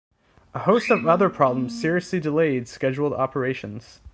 A 0.55 0.59
host 0.61 0.89
of 0.89 1.05
other 1.05 1.29
problems 1.29 1.79
seriously 1.79 2.19
delayed 2.19 2.67
scheduled 2.67 3.13
operations. 3.13 4.01